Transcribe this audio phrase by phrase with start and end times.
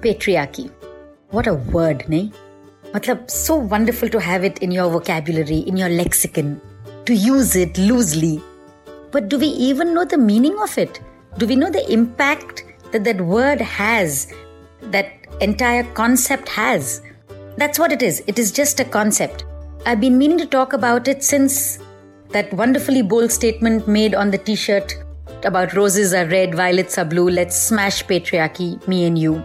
[0.00, 0.70] patriarchy.
[1.30, 2.32] What a word, nahi?
[2.92, 6.60] Matlab, so wonderful to have it in your vocabulary, in your lexicon,
[7.04, 8.42] to use it loosely.
[9.10, 11.00] But do we even know the meaning of it?
[11.36, 14.32] Do we know the impact that that word has,
[14.80, 17.02] that entire concept has?
[17.56, 18.22] That's what it is.
[18.26, 19.44] It is just a concept.
[19.84, 21.78] I've been meaning to talk about it since
[22.30, 24.94] that wonderfully bold statement made on the t shirt
[25.44, 29.42] about roses are red, violets are blue, let's smash patriarchy, me and you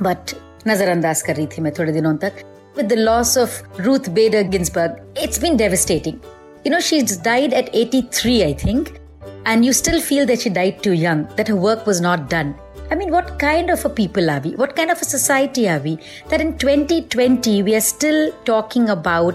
[0.00, 0.34] but
[0.64, 2.44] nazarandaz kar rahi thi main thode
[2.76, 6.20] with the loss of Ruth Bader Ginsburg, it's been devastating.
[6.64, 9.00] You know, she's died at 83, I think,
[9.46, 12.54] and you still feel that she died too young, that her work was not done.
[12.90, 14.56] I mean, what kind of a people are we?
[14.56, 15.98] What kind of a society are we?
[16.28, 19.34] That in 2020, we are still talking about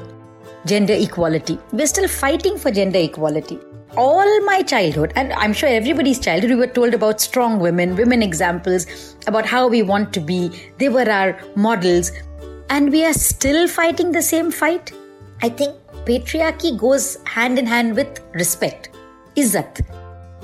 [0.67, 1.59] gender equality.
[1.73, 3.59] We're still fighting for gender equality.
[3.97, 8.23] All my childhood, and I'm sure everybody's childhood, we were told about strong women, women
[8.23, 8.87] examples,
[9.27, 10.51] about how we want to be.
[10.79, 12.11] They were our models
[12.71, 14.93] and we are still fighting the same fight?
[15.43, 18.91] I think patriarchy goes hand in hand with respect.
[19.37, 19.83] Izzat.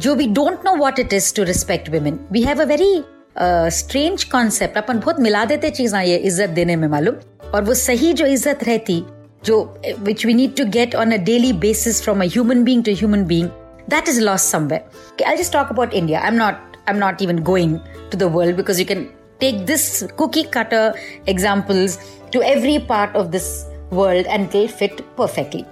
[0.01, 2.27] जो we don't know what it is to respect women.
[2.31, 3.05] We have a very
[3.39, 7.15] strange uh, concept अपन बहुत मिला देते चीजें ये इज्जत देने में मालूम
[7.55, 9.03] और वो सही जो इज्जत रहती
[9.45, 9.63] जो
[9.99, 13.25] which we need to get on a daily basis from a human being to human
[13.25, 13.49] being
[13.89, 14.83] that is lost somewhere
[15.29, 17.73] i'll just talk about india i'm not i'm not even going
[18.13, 19.03] to the world because you can
[19.41, 19.85] take this
[20.17, 20.85] cookie cutter
[21.27, 21.99] examples
[22.33, 23.51] to every part of this
[23.93, 25.67] world and they fit perfectly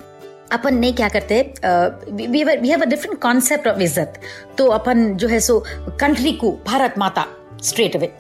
[0.53, 1.41] अपन नहीं क्या करते
[2.11, 4.15] we have a different concept of इज्जत
[4.59, 5.59] तो अपन जो है सो
[6.01, 7.25] country को Bharat Mata
[7.65, 8.11] straight away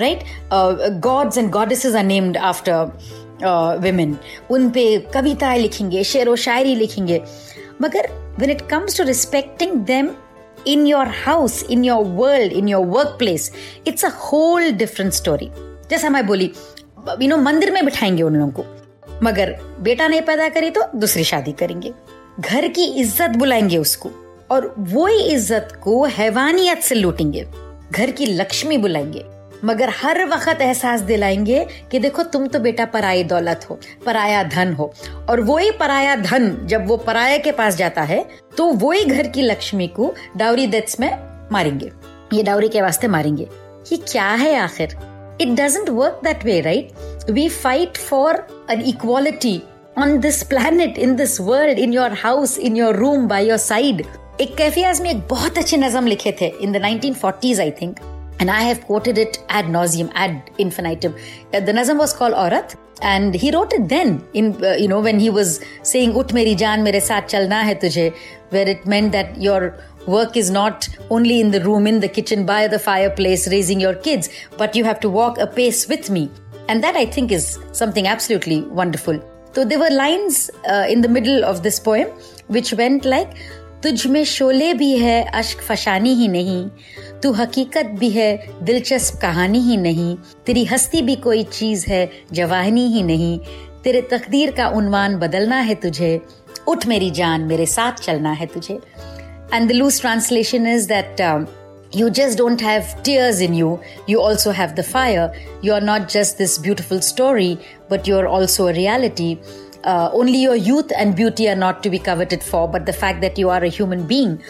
[0.00, 0.22] right
[1.06, 2.90] gods and goddesses are named after
[3.43, 4.17] women
[4.51, 7.21] उन पे कविताएँ लिखेंगे शेर व शायरी लिखेंगे।
[7.81, 8.07] मगर
[8.39, 10.09] when it comes to respecting them
[10.65, 13.49] in your house, in your world, in your workplace,
[13.87, 15.49] it's a whole different story.
[15.89, 16.51] जैसा मैं बोली
[17.21, 21.23] यू नो मंदिर में बिठाएँगे उन लोगों को। मगर बेटा नहीं पैदा करी तो दूसरी
[21.23, 21.93] शादी करेंगे।
[22.39, 24.11] घर की इज़्ज़त बुलाएँगे उसको
[24.51, 27.45] और वो इज़्ज़त को हैवानियत से लूटेंगे।
[27.91, 29.23] घर की लक्ष्मी बुलाएँगे।
[29.65, 34.73] मगर हर वक्त एहसास दिलाएँगे कि देखो तुम तो बेटा पराई दौलत हो पराया धन
[34.73, 34.93] हो।
[35.29, 38.25] और वो ही पराया धन जब वो पराया के पास जाता है
[38.57, 41.17] तो वो ही घर की लक्ष्मी को डाउरी डेथ्स में
[41.51, 41.91] मारेंगे।
[42.33, 43.47] ये डाउरी के वास्ते मारेंगे।
[43.91, 44.97] ये क्या है आखिर?
[45.41, 46.83] It doesn't work that way, right?
[47.35, 48.33] We fight for
[48.75, 49.57] an equality
[49.97, 54.05] on this planet, in this world, in your house, in your room, by your side.
[54.41, 57.99] एक कैफियाज में एक बहुत अच्छे नजम लिखे थे in the 1940s I think
[58.39, 61.15] and I have quoted it ad nauseum, ad infinitum.
[61.53, 64.25] Uh, the nazam was called Aurat, and he wrote it then.
[64.33, 67.75] In uh, you know when he was saying "Ut meri jaan, mere saath chalna hai
[67.75, 68.15] tujhe,"
[68.49, 69.61] where it meant that your
[70.07, 73.93] Work is not only in the room, in the kitchen, by the fireplace, raising your
[73.93, 76.31] kids, but you have to walk a pace with me.
[76.67, 79.21] And that I think is something absolutely wonderful.
[79.53, 82.07] So there were lines uh, in the middle of this poem
[82.47, 83.37] which went like,
[83.83, 86.69] तुझ में शोले भी है, अश्क फशानी ही नहीं।
[87.23, 92.87] तू हकीकत भी है, दिलचस्प कहानी ही नहीं। तेरी हस्ती भी कोई चीज़ है, जवानी
[92.87, 93.39] ही नहीं।
[93.83, 96.21] तेरे तकदीर का उनवान बदलना है तुझे।
[96.67, 98.79] उठ मेरी जान, मेरे साथ चलना है तुझे।
[99.53, 101.47] And the loose translation is that
[101.95, 103.79] you just don't have tears in you
[104.09, 105.31] you also have the fire
[105.65, 107.57] you are not just this beautiful story
[107.91, 109.37] but you are also a reality
[109.83, 113.21] Uh, only your youth and beauty are not to be coveted for, but the fact
[113.21, 114.41] that you are a human being.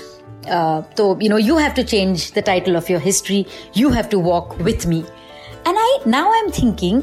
[0.47, 3.45] Uh, so, you know, you have to change the title of your history.
[3.73, 5.05] You have to walk with me.
[5.65, 7.01] And I now I'm thinking,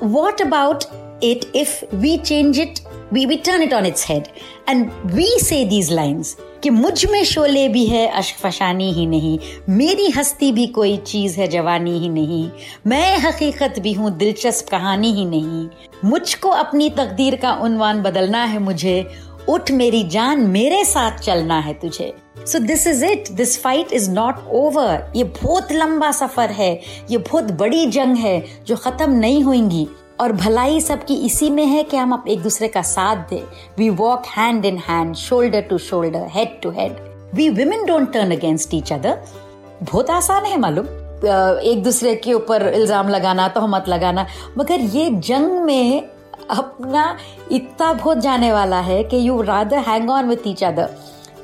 [0.00, 0.84] what about
[1.22, 2.80] it if we change it,
[3.12, 4.24] we, we turn it on its head,
[4.72, 4.84] and
[5.14, 6.26] we say these lines?
[6.62, 11.48] कि मुझमें शोले भी है अश्क फशानी ही नहीं। मेरी हस्ती भी कोई चीज़ है
[11.48, 12.50] जवानी ही नहीं।
[12.86, 15.68] मैं हकीकत भी हूँ दिलचस्प कहानी ही नहीं।
[16.04, 19.06] मुझको अपनी तकदीर का उनवान बदलना है मुझे।
[19.48, 22.14] उठ मेरी जान मेरे साथ चलना है तुझे।
[22.46, 27.18] So this is it this fight is not over ये बहुत लंबा सफ़र है। ये
[27.18, 29.88] बहुत बड़ी जंग है जो खत्म नहीं होंगी।
[30.22, 33.42] और भलाई सबकी इसी में है कि हम आप एक दूसरे का साथ दे।
[33.78, 36.96] We walk hand in hand shoulder to shoulder head to head
[37.34, 39.18] we women don't turn against each other
[39.82, 40.86] बहुत आसान है मालूम।
[41.62, 44.26] एक दूसरे के ऊपर इल्ज़ाम लगाना तो मत लगाना।
[44.58, 46.08] मगर ये जंग में
[46.50, 47.04] अपना
[47.52, 50.96] इतना बहुत जाने वाला है कि you rather hang on with each other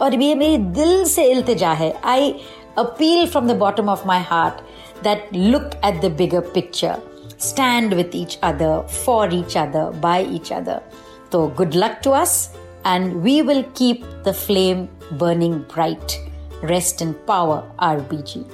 [0.02, 2.34] और ये मेरी दिल से इल्तजा है। I
[2.78, 6.96] appeal from the bottom of my heart that look at the bigger picture
[7.38, 10.82] stand with each other, for each other, by each other.
[11.32, 12.50] So, good luck to us,
[12.85, 16.19] and we will keep the flame burning bright.
[16.62, 18.44] Rest in power, RBG.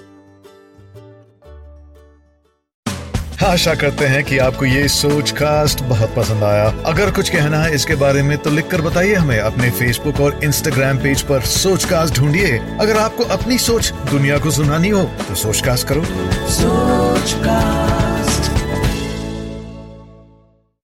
[3.42, 7.74] आशा करते हैं कि आपको ये सोच cast बहुत पसंद आया अगर कुछ कहना है
[7.74, 11.84] इसके बारे में तो लिख कर बताइए हमें अपने फेसबुक और इंस्टाग्राम पेज पर सोच
[11.90, 16.04] कास्ट ढूंढिए अगर आपको अपनी सोच दुनिया को सुनानी हो तो सोच कास्ट करो
[16.54, 18.03] सोच कास्ट